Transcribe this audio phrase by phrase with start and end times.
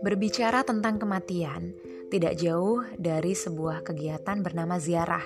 [0.00, 1.76] Berbicara tentang kematian,
[2.08, 5.22] tidak jauh dari sebuah kegiatan bernama ziarah,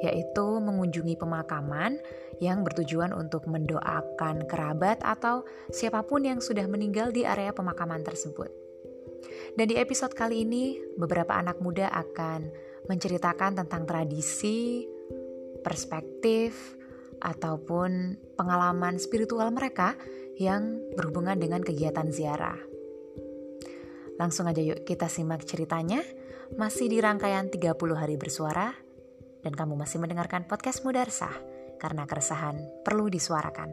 [0.00, 2.00] yaitu mengunjungi pemakaman
[2.40, 8.48] yang bertujuan untuk mendoakan kerabat atau siapa pun yang sudah meninggal di area pemakaman tersebut.
[9.52, 12.48] Dan di episode kali ini, beberapa anak muda akan
[12.88, 14.88] menceritakan tentang tradisi,
[15.60, 16.56] perspektif,
[17.20, 19.92] ataupun pengalaman spiritual mereka
[20.40, 22.69] yang berhubungan dengan kegiatan ziarah.
[24.20, 26.04] Langsung aja yuk kita simak ceritanya.
[26.60, 28.68] Masih di rangkaian 30 hari bersuara
[29.40, 31.32] dan kamu masih mendengarkan podcast Mudarsah
[31.80, 33.72] karena keresahan perlu disuarakan.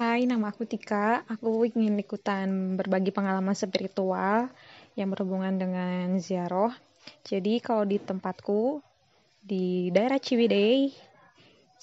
[0.00, 1.28] Hai, nama aku Tika.
[1.28, 4.48] Aku ingin ikutan berbagi pengalaman spiritual
[4.96, 6.72] yang berhubungan dengan ziarah.
[7.28, 8.80] Jadi kalau di tempatku
[9.44, 10.88] di daerah Ciwidey,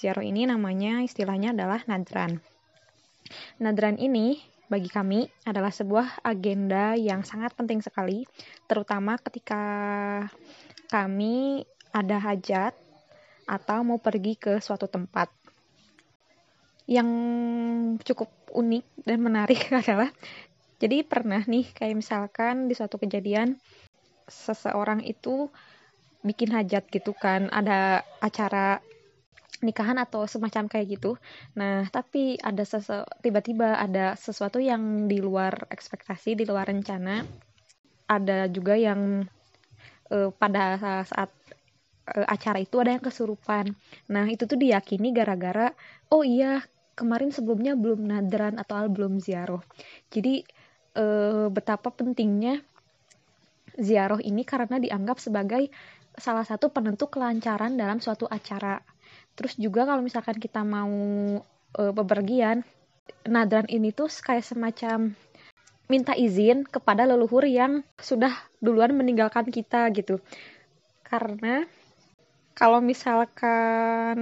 [0.02, 2.49] ziarah ini namanya istilahnya adalah nadran.
[3.60, 4.40] Nadran ini
[4.72, 8.24] bagi kami adalah sebuah agenda yang sangat penting sekali,
[8.72, 9.60] terutama ketika
[10.88, 12.72] kami ada hajat
[13.44, 15.28] atau mau pergi ke suatu tempat.
[16.88, 17.10] Yang
[18.08, 20.08] cukup unik dan menarik adalah,
[20.80, 23.60] jadi pernah nih kayak misalkan di suatu kejadian
[24.32, 25.52] seseorang itu
[26.24, 28.80] bikin hajat gitu kan, ada acara
[29.60, 31.12] nikahan atau semacam kayak gitu.
[31.60, 32.64] Nah, tapi ada
[33.20, 37.24] tiba-tiba ada sesuatu yang di luar ekspektasi, di luar rencana.
[38.10, 39.28] Ada juga yang
[40.10, 41.30] uh, pada saat
[42.16, 43.76] uh, acara itu ada yang kesurupan.
[44.10, 45.76] Nah, itu tuh diyakini gara-gara
[46.10, 46.64] oh iya,
[46.98, 49.62] kemarin sebelumnya belum nadran atau belum ziarah.
[50.10, 50.44] Jadi
[50.98, 52.64] uh, betapa pentingnya
[53.80, 55.72] ziarah ini karena dianggap sebagai
[56.20, 58.84] salah satu penentu kelancaran dalam suatu acara
[59.36, 60.90] Terus juga kalau misalkan kita mau
[61.76, 62.64] e, bepergian,
[63.26, 65.14] nadran ini tuh kayak semacam
[65.90, 68.32] minta izin kepada leluhur yang sudah
[68.62, 70.22] duluan meninggalkan kita gitu.
[71.02, 71.66] Karena
[72.54, 74.18] kalau misalkan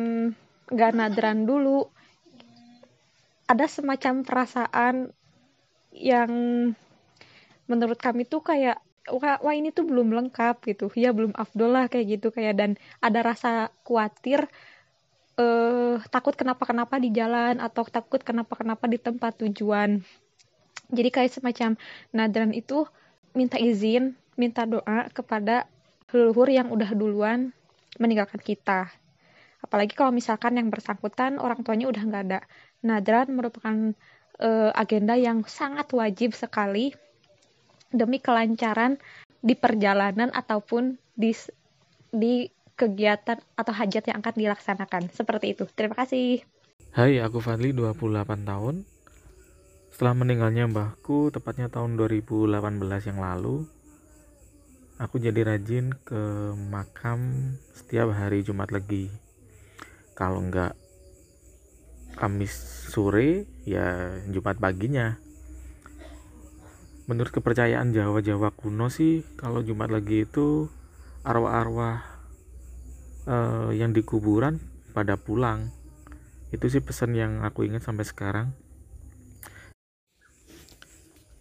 [0.71, 1.91] nggak nadran dulu,
[3.47, 5.11] ada semacam perasaan
[5.91, 6.31] yang
[7.67, 8.79] menurut kami tuh kayak
[9.11, 12.71] wah, wah ini tuh belum lengkap gitu ya belum afdol lah kayak gitu kayak dan
[12.99, 14.47] ada rasa khawatir
[15.37, 20.01] uh, takut kenapa-kenapa di jalan atau takut kenapa-kenapa di tempat tujuan.
[20.91, 21.75] Jadi kayak semacam
[22.11, 22.87] nadran itu
[23.37, 25.69] minta izin, minta doa kepada
[26.11, 27.51] leluhur yang udah duluan
[27.99, 28.89] meninggalkan kita.
[29.59, 32.39] Apalagi kalau misalkan yang bersangkutan orang tuanya udah nggak ada.
[32.85, 33.93] Nadran merupakan
[34.39, 36.93] uh, agenda yang sangat wajib sekali
[37.91, 38.95] demi kelancaran
[39.41, 41.31] di perjalanan ataupun di
[42.13, 45.09] di kegiatan atau hajat yang akan dilaksanakan.
[45.09, 45.65] Seperti itu.
[45.73, 46.45] Terima kasih.
[46.93, 48.85] Hai, aku Fadli, 28 tahun.
[49.89, 53.65] Setelah meninggalnya mbahku, tepatnya tahun 2018 yang lalu,
[55.01, 59.09] aku jadi rajin ke makam setiap hari Jumat Legi.
[60.13, 60.77] Kalau enggak
[62.17, 62.53] Kamis
[62.89, 65.21] sore, ya Jumat paginya.
[67.05, 70.69] Menurut kepercayaan Jawa-Jawa kuno sih, kalau Jumat Legi itu
[71.21, 72.16] arwah-arwah
[73.27, 74.57] uh, yang di kuburan
[74.95, 75.69] pada pulang.
[76.49, 78.55] Itu sih pesan yang aku ingat sampai sekarang.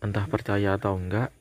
[0.02, 1.32] Entah percaya atau enggak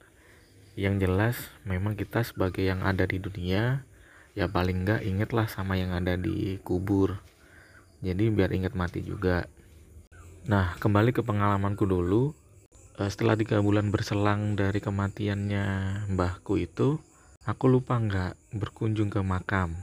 [0.79, 3.88] yang jelas memang kita sebagai yang ada di dunia
[4.35, 7.19] ya paling enggak ingatlah sama yang ada di kubur.
[8.06, 9.50] Jadi biar ingat mati juga.
[10.45, 12.31] Nah kembali ke pengalamanku dulu.
[12.95, 15.66] Eh, setelah tiga bulan berselang dari kematiannya
[16.16, 16.95] mbahku itu
[17.44, 19.75] aku lupa enggak berkunjung ke makam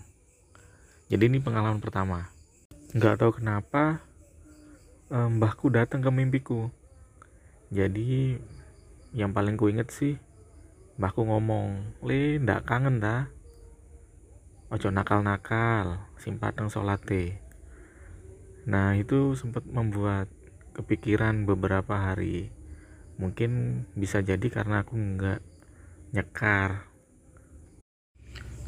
[1.13, 2.33] jadi ini pengalaman pertama.
[2.97, 4.01] Nggak tahu kenapa
[5.13, 6.73] mbahku datang ke mimpiku.
[7.69, 8.41] Jadi
[9.13, 10.17] yang paling ku inget sih
[10.97, 13.29] mbahku ngomong le ndak kangen dah
[14.73, 17.37] ojo nakal-nakal simpateng solate
[18.65, 20.33] nah itu sempat membuat
[20.73, 22.49] kepikiran beberapa hari.
[23.21, 25.45] Mungkin bisa jadi karena aku nggak
[26.17, 26.89] nyekar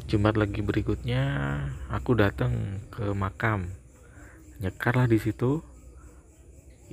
[0.05, 1.57] Jumat lagi berikutnya
[1.89, 3.73] aku datang ke makam.
[4.61, 5.65] Nyekarlah di situ.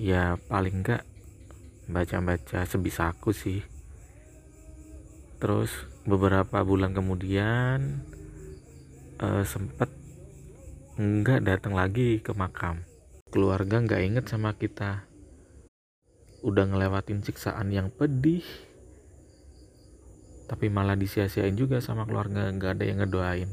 [0.01, 1.05] Ya paling enggak
[1.93, 3.61] baca-baca sebisa aku sih.
[5.45, 5.69] Terus
[6.09, 8.01] beberapa bulan kemudian
[9.21, 9.93] uh, sempet
[10.97, 12.81] enggak datang lagi ke makam.
[13.29, 15.05] Keluarga enggak inget sama kita.
[16.41, 18.72] Udah ngelewatin siksaan yang pedih
[20.51, 23.51] tapi malah disia-siain juga sama keluarga nggak ada yang ngedoain.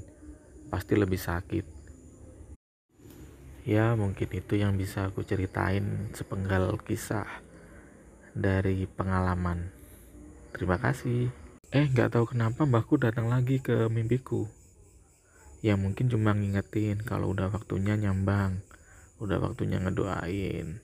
[0.70, 1.66] Pasti lebih sakit.
[3.66, 7.28] Ya mungkin itu yang bisa aku ceritain sepenggal kisah
[8.34, 9.70] dari pengalaman.
[10.56, 11.30] Terima kasih.
[11.70, 14.50] Eh nggak tahu kenapa mbahku datang lagi ke mimpiku.
[15.62, 18.64] Ya mungkin cuma ngingetin kalau udah waktunya nyambang
[19.20, 20.80] udah waktunya ngedoain.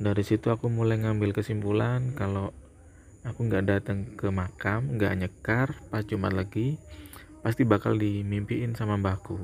[0.00, 2.56] Dari situ aku mulai ngambil kesimpulan kalau
[3.20, 6.80] aku nggak datang ke makam nggak nyekar pas Jumat lagi
[7.40, 9.40] pasti bakal dimimpiin sama mbahku.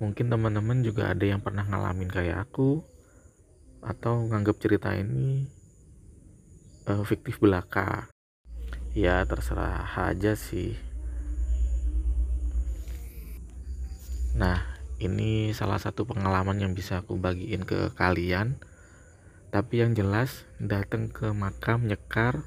[0.00, 2.80] Mungkin teman-teman juga ada yang pernah ngalamin kayak aku
[3.84, 5.44] atau nganggap cerita ini
[6.88, 8.08] uh, fiktif belaka.
[8.96, 10.76] Ya terserah aja sih.
[14.40, 14.64] Nah
[15.00, 18.56] ini salah satu pengalaman yang bisa aku bagiin ke kalian
[19.50, 22.46] tapi yang jelas datang ke makam nyekar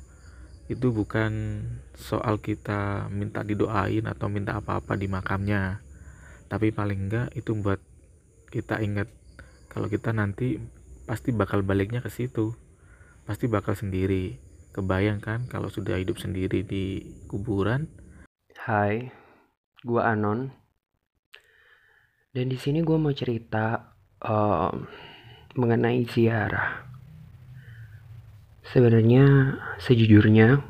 [0.71, 1.63] itu bukan
[1.93, 5.83] soal kita minta didoain atau minta apa-apa di makamnya
[6.47, 7.83] tapi paling enggak itu buat
[8.49, 9.11] kita ingat
[9.67, 10.57] kalau kita nanti
[11.03, 12.55] pasti bakal baliknya ke situ
[13.27, 14.39] pasti bakal sendiri
[14.73, 17.85] Kebayang kan kalau sudah hidup sendiri di kuburan?
[18.57, 19.13] Hai,
[19.85, 20.49] gua Anon.
[22.33, 23.93] Dan di sini gua mau cerita
[24.25, 24.73] uh,
[25.53, 26.89] mengenai ziarah.
[28.63, 30.63] Sebenarnya sejujurnya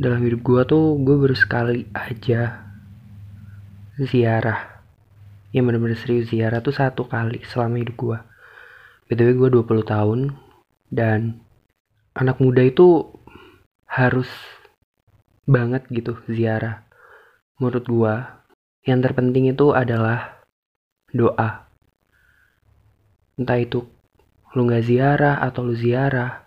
[0.00, 2.64] dalam hidup gua tuh gue baru sekali aja
[4.00, 4.82] ziarah
[5.54, 8.18] yang benar-benar serius ziarah tuh satu kali selama hidup gua.
[9.06, 10.20] BTW gue 20 tahun
[10.90, 11.38] dan
[12.16, 13.06] anak muda itu
[13.86, 14.26] harus
[15.46, 16.82] banget gitu ziarah.
[17.60, 18.14] Menurut gua,
[18.82, 20.42] yang terpenting itu adalah
[21.14, 21.70] doa.
[23.38, 23.86] Entah itu
[24.54, 26.46] lu gak ziarah atau lu ziarah,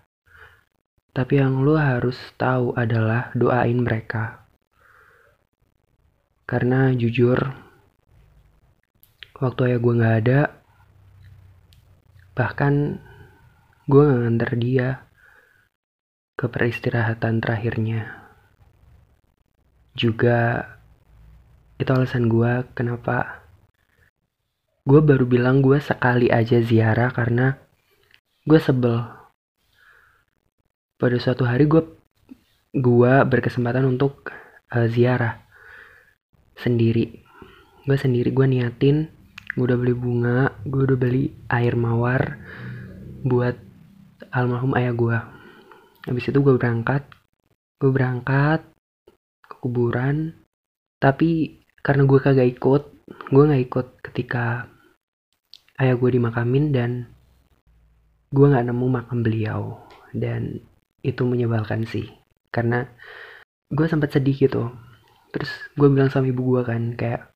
[1.12, 4.48] tapi yang lu harus tahu adalah doain mereka.
[6.48, 7.36] Karena jujur,
[9.44, 10.42] waktu ayah gue gak ada,
[12.32, 13.04] bahkan
[13.92, 14.90] gue gak nganter dia
[16.40, 18.24] ke peristirahatan terakhirnya.
[19.98, 20.64] Juga
[21.76, 23.44] itu alasan gue kenapa
[24.88, 27.67] gue baru bilang gue sekali aja ziarah karena
[28.48, 29.04] gue sebel.
[30.98, 31.84] Pada suatu hari gue
[32.72, 34.32] gue berkesempatan untuk
[34.72, 35.44] uh, ziarah
[36.56, 37.22] sendiri.
[37.84, 39.12] Gue sendiri gue niatin,
[39.54, 42.40] gue udah beli bunga, gue udah beli air mawar
[43.28, 43.68] buat
[44.32, 45.18] almarhum ayah gue
[46.08, 47.04] habis itu gue berangkat
[47.84, 48.64] gue berangkat
[49.44, 50.38] ke kuburan
[51.04, 52.84] tapi karena gue kagak ikut
[53.32, 54.72] gue nggak ikut ketika
[55.84, 56.92] ayah gue dimakamin dan
[58.28, 60.60] gue nggak nemu makam beliau dan
[61.04, 62.08] itu menyebalkan sih.
[62.52, 62.84] Karena
[63.72, 64.68] gue sempat sedih gitu.
[65.32, 67.32] Terus gue bilang sama ibu gue kan kayak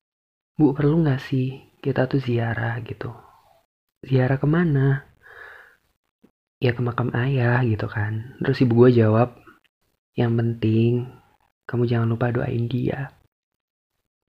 [0.60, 3.12] bu perlu nggak sih kita tuh ziarah gitu?
[4.04, 5.08] Ziarah ke mana
[6.62, 8.38] ya ke makam ayah gitu kan.
[8.44, 9.40] Terus ibu gue jawab
[10.20, 11.08] yang penting
[11.64, 13.16] kamu jangan lupa doain dia.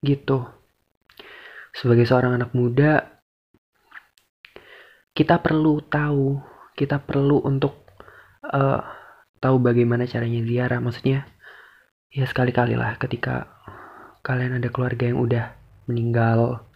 [0.02, 0.46] Gitu.
[1.74, 3.02] Sebagai seorang anak muda
[5.12, 6.51] kita perlu tahu
[6.82, 7.86] kita perlu untuk
[8.42, 8.82] uh,
[9.38, 10.82] tahu bagaimana caranya ziarah.
[10.82, 11.30] Maksudnya
[12.10, 13.46] ya sekali-kali lah ketika
[14.26, 15.54] kalian ada keluarga yang udah
[15.86, 16.66] meninggal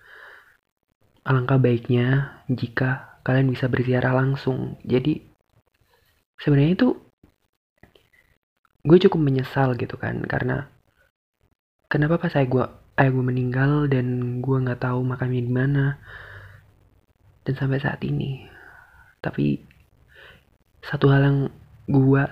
[1.26, 4.78] alangkah baiknya jika kalian bisa berziarah langsung.
[4.86, 5.26] Jadi
[6.38, 6.88] sebenarnya itu
[8.86, 10.70] gue cukup menyesal gitu kan karena
[11.90, 12.62] kenapa pas saya gue
[13.02, 15.84] ayah gue meninggal dan gue nggak tahu makamnya di mana
[17.42, 18.46] dan sampai saat ini.
[19.18, 19.65] Tapi
[20.87, 21.38] satu hal yang
[21.90, 22.25] gue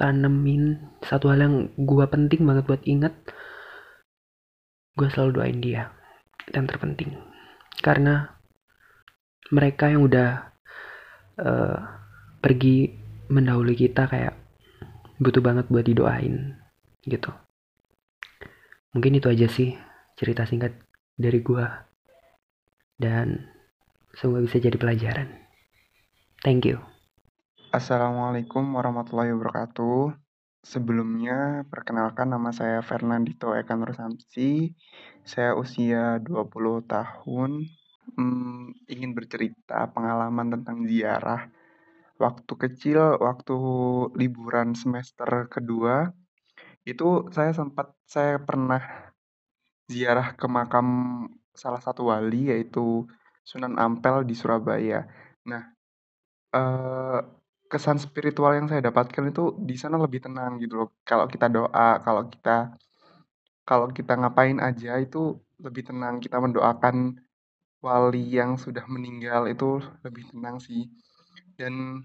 [0.00, 3.14] tanemin satu hal yang gue penting banget buat inget
[4.96, 5.92] gue selalu doain dia
[6.52, 7.16] yang terpenting
[7.80, 8.32] karena
[9.52, 10.48] mereka yang udah
[11.38, 11.76] uh,
[12.40, 12.88] pergi
[13.28, 14.34] mendahului kita kayak
[15.22, 16.56] butuh banget buat didoain
[17.06, 17.30] gitu.
[18.92, 19.74] Mungkin itu aja sih
[20.18, 20.74] cerita singkat
[21.18, 21.86] dari gua.
[22.96, 23.50] Dan
[24.14, 25.41] semoga bisa jadi pelajaran.
[26.42, 26.82] Thank you.
[27.70, 30.10] Assalamualaikum warahmatullahi wabarakatuh.
[30.66, 34.74] Sebelumnya, perkenalkan nama saya Fernandito Eka Nur Samsi.
[35.22, 37.62] Saya usia 20 tahun.
[38.18, 41.46] Hmm, ingin bercerita pengalaman tentang ziarah
[42.18, 43.58] waktu kecil, waktu
[44.18, 46.10] liburan semester kedua,
[46.82, 48.82] itu saya sempat saya pernah
[49.86, 50.86] ziarah ke makam
[51.54, 53.06] salah satu wali yaitu
[53.46, 55.06] Sunan Ampel di Surabaya.
[55.46, 55.71] Nah,
[56.52, 57.20] eh,
[57.72, 60.88] kesan spiritual yang saya dapatkan itu di sana lebih tenang gitu loh.
[61.08, 62.76] Kalau kita doa, kalau kita
[63.62, 67.22] kalau kita ngapain aja itu lebih tenang kita mendoakan
[67.82, 70.90] wali yang sudah meninggal itu lebih tenang sih
[71.58, 72.02] dan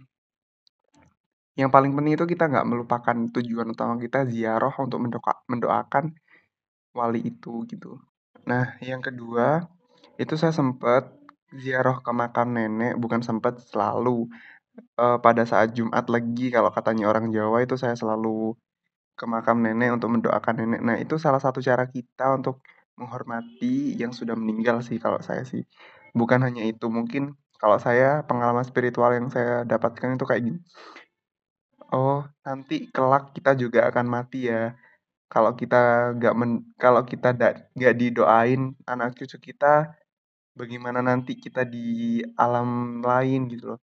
[1.58, 6.14] yang paling penting itu kita nggak melupakan tujuan utama kita ziarah untuk mendoa, mendoakan
[6.94, 7.98] wali itu gitu.
[8.46, 9.66] Nah, yang kedua
[10.22, 11.17] itu saya sempat
[11.58, 14.30] ziarah ke makam nenek, bukan sempat selalu
[15.02, 18.54] uh, pada saat Jumat lagi kalau katanya orang Jawa itu saya selalu
[19.18, 20.82] ke makam nenek untuk mendoakan nenek.
[20.86, 22.62] Nah, itu salah satu cara kita untuk
[22.98, 25.66] menghormati yang sudah meninggal sih kalau saya sih.
[26.14, 30.60] Bukan hanya itu, mungkin kalau saya pengalaman spiritual yang saya dapatkan itu kayak gini.
[31.90, 34.78] Oh, nanti kelak kita juga akan mati ya.
[35.28, 37.36] Kalau kita nggak men kalau kita
[37.76, 39.98] nggak didoain anak cucu kita,
[40.58, 43.82] bagaimana nanti kita di alam lain gitu loh.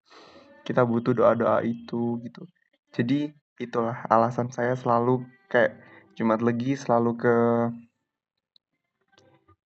[0.63, 2.47] Kita butuh doa-doa itu gitu.
[2.95, 5.77] Jadi itulah alasan saya selalu kayak
[6.15, 7.37] Jumat Legi selalu ke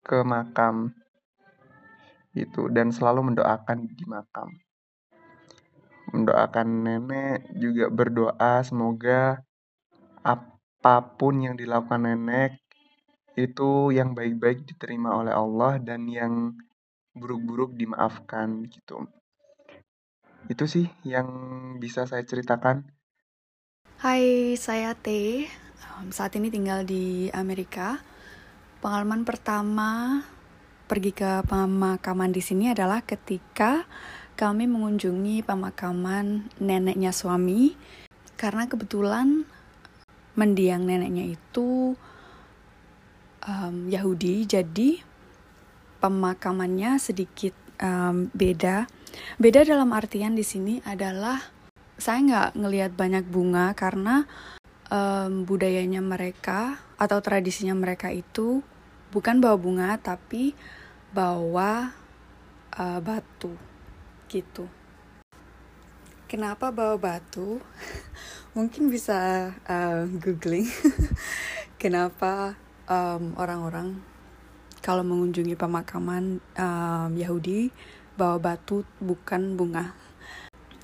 [0.01, 0.93] ke makam
[2.33, 4.49] itu dan selalu mendoakan di makam
[6.11, 9.43] mendoakan nenek juga berdoa semoga
[10.23, 12.59] apa pun yang dilakukan nenek
[13.39, 16.55] itu yang baik-baik diterima oleh Allah dan yang
[17.15, 19.07] buruk-buruk dimaafkan gitu.
[20.47, 21.27] Itu sih yang
[21.77, 22.87] bisa saya ceritakan.
[24.01, 25.45] Hai, saya T.
[26.09, 28.01] saat ini tinggal di Amerika.
[28.81, 30.21] Pengalaman pertama
[30.89, 33.85] pergi ke pemakaman di sini adalah ketika
[34.33, 37.77] kami mengunjungi pemakaman neneknya suami
[38.35, 39.45] karena kebetulan
[40.33, 41.93] mendiang neneknya itu
[43.45, 45.10] um, Yahudi jadi
[46.01, 48.89] pemakamannya sedikit um, beda
[49.37, 51.39] beda dalam artian di sini adalah
[52.01, 54.25] saya nggak ngelihat banyak bunga karena
[54.89, 58.65] um, budayanya mereka atau tradisinya mereka itu
[59.13, 60.57] bukan bawa bunga tapi
[61.13, 61.93] bawa
[62.73, 63.53] uh, batu
[64.31, 64.65] gitu.
[66.25, 67.59] Kenapa bawa batu?
[68.55, 70.67] Mungkin bisa uh, googling.
[71.81, 72.55] Kenapa
[72.91, 74.10] orang orang-orang
[74.81, 77.69] kalau mengunjungi pemakaman um, Yahudi
[78.17, 79.93] bawa batu bukan bunga.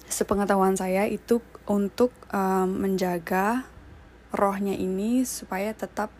[0.08, 3.68] Sepengetahuan saya itu untuk um, menjaga
[4.32, 6.13] rohnya ini supaya tetap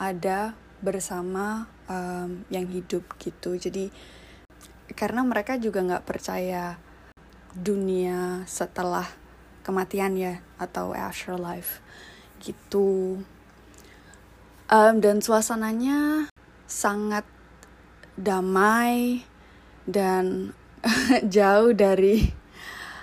[0.00, 3.54] ada bersama um, yang hidup gitu.
[3.54, 3.92] Jadi
[4.96, 6.76] karena mereka juga nggak percaya
[7.52, 9.06] dunia setelah
[9.62, 11.84] kematian ya atau afterlife
[12.42, 13.22] gitu
[14.66, 16.31] um, dan suasananya
[16.72, 17.28] sangat
[18.16, 19.28] damai
[19.84, 20.56] dan
[21.36, 22.32] jauh dari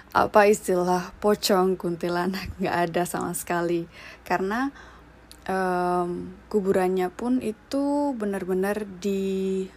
[0.10, 2.50] apa istilah pocong kuntilanak.
[2.58, 3.86] Nggak ada sama sekali.
[4.26, 4.74] Karena
[5.46, 9.70] um, kuburannya pun itu benar-benar di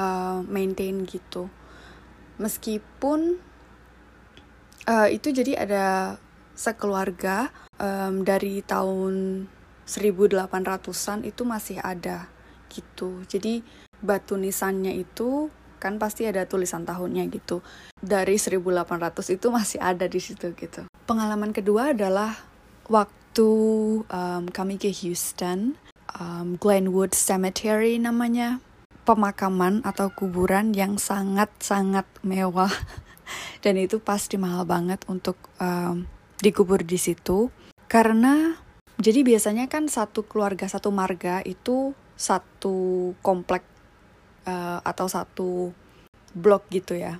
[0.00, 1.52] uh, maintain gitu.
[2.40, 3.36] Meskipun
[4.88, 6.16] uh, itu jadi ada
[6.56, 9.44] sekeluarga um, dari tahun
[9.84, 12.39] 1800-an itu masih ada
[12.70, 13.26] gitu.
[13.26, 13.60] Jadi
[14.00, 15.50] batu nisannya itu
[15.80, 17.64] kan pasti ada tulisan tahunnya gitu.
[17.98, 20.86] Dari 1800 itu masih ada di situ gitu.
[21.08, 22.36] Pengalaman kedua adalah
[22.86, 23.50] waktu
[24.04, 25.74] um, kami ke Houston
[26.20, 28.60] um, Glenwood Cemetery namanya.
[29.00, 32.70] Pemakaman atau kuburan yang sangat-sangat mewah.
[33.64, 36.04] Dan itu pasti mahal banget untuk um,
[36.44, 37.48] dikubur di situ.
[37.90, 38.54] Karena
[39.00, 43.64] jadi biasanya kan satu keluarga satu marga itu satu komplek
[44.44, 45.72] uh, atau satu
[46.36, 47.16] blok gitu ya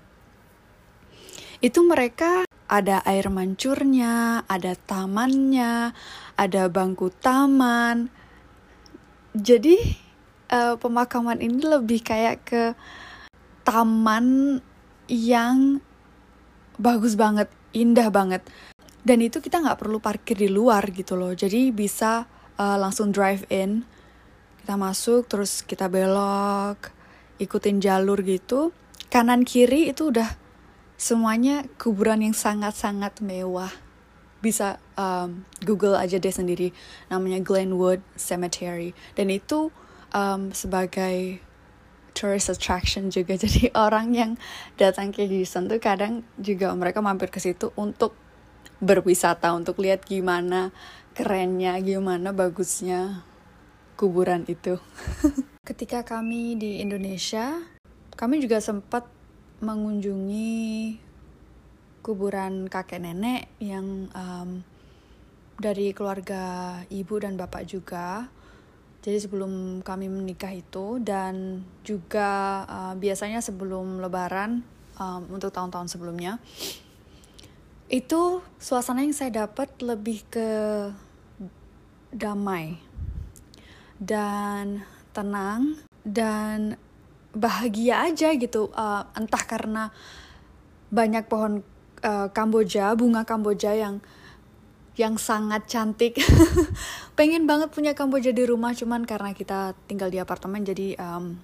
[1.61, 5.93] itu mereka ada air mancurnya, ada tamannya,
[6.39, 8.09] ada bangku taman.
[9.37, 9.77] Jadi
[10.49, 12.65] uh, pemakaman ini lebih kayak ke
[13.67, 14.59] taman
[15.11, 15.85] yang
[16.81, 18.41] bagus banget, indah banget.
[19.05, 21.37] Dan itu kita nggak perlu parkir di luar gitu loh.
[21.37, 22.25] Jadi bisa
[22.57, 23.85] uh, langsung drive in.
[24.61, 26.93] Kita masuk terus kita belok,
[27.41, 28.71] ikutin jalur gitu.
[29.11, 30.37] Kanan kiri itu udah
[31.01, 33.73] semuanya kuburan yang sangat-sangat mewah.
[34.45, 36.77] Bisa um, Google aja deh sendiri.
[37.09, 38.93] Namanya Glenwood Cemetery.
[39.17, 39.73] Dan itu
[40.13, 41.41] um, sebagai
[42.13, 44.33] tourist attraction juga jadi orang yang
[44.77, 48.13] datang ke Houston tuh kadang juga mereka mampir ke situ untuk
[48.81, 50.73] berwisata untuk lihat gimana
[51.13, 53.25] kerennya gimana bagusnya
[54.01, 54.81] kuburan itu.
[55.69, 57.61] Ketika kami di Indonesia
[58.17, 59.05] kami juga sempat
[59.61, 60.97] mengunjungi
[62.01, 64.65] kuburan kakek nenek yang um,
[65.61, 68.33] dari keluarga ibu dan bapak juga.
[69.01, 74.65] Jadi sebelum kami menikah itu dan juga uh, biasanya sebelum Lebaran
[74.97, 76.37] um, untuk tahun-tahun sebelumnya
[77.91, 80.49] itu suasana yang saya dapat lebih ke
[82.15, 82.79] damai
[84.01, 86.81] dan tenang dan
[87.37, 89.95] bahagia aja gitu uh, entah karena
[90.91, 91.63] banyak pohon
[92.03, 94.03] uh, Kamboja bunga Kamboja yang
[94.99, 96.19] yang sangat cantik.
[97.19, 101.41] Pengen banget punya Kamboja di rumah, cuman karena kita tinggal di apartemen jadi um,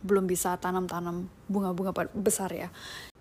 [0.00, 2.72] belum bisa tanam-tanam bunga-bunga besar ya.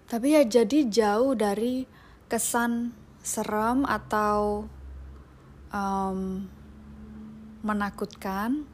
[0.05, 1.83] Tapi ya jadi jauh dari
[2.29, 2.93] kesan
[3.25, 4.69] serem atau
[5.73, 6.45] um,
[7.65, 8.69] menakutkan.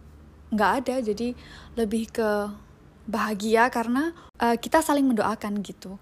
[0.52, 1.32] Nggak ada, jadi
[1.80, 2.30] lebih ke
[3.08, 4.12] bahagia karena
[4.44, 5.96] uh, kita saling mendoakan gitu.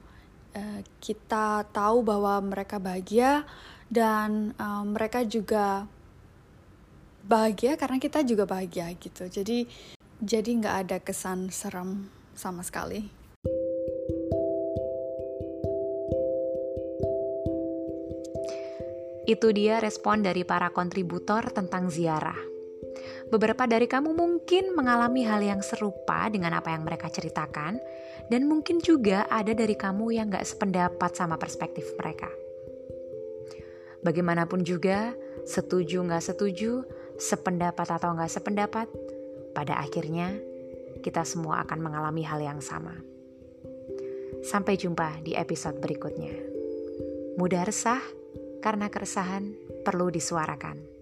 [0.58, 3.46] Uh, kita tahu bahwa mereka bahagia,
[3.90, 5.90] dan um, mereka juga
[7.26, 9.66] bahagia karena kita juga bahagia gitu jadi
[10.22, 12.06] jadi nggak ada kesan serem
[12.38, 13.10] sama sekali
[19.30, 22.59] itu dia respon dari para kontributor tentang ziarah
[23.30, 27.78] Beberapa dari kamu mungkin mengalami hal yang serupa dengan apa yang mereka ceritakan,
[28.30, 32.30] dan mungkin juga ada dari kamu yang gak sependapat sama perspektif mereka.
[34.00, 35.12] Bagaimanapun juga,
[35.44, 36.88] setuju nggak setuju,
[37.20, 38.88] sependapat atau nggak sependapat,
[39.52, 40.40] pada akhirnya
[41.04, 42.96] kita semua akan mengalami hal yang sama.
[44.40, 46.32] Sampai jumpa di episode berikutnya.
[47.36, 48.00] Mudah resah
[48.64, 49.52] karena keresahan
[49.84, 50.99] perlu disuarakan.